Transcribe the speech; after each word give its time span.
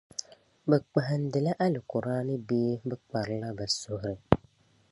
Bɛ 0.69 0.77
kpahindila 0.89 1.51
Alkur’aani, 1.65 2.35
bee 2.47 2.71
bε 2.87 2.95
kparila 3.03 3.49
bε 3.57 3.65
suhiri? 3.79 4.23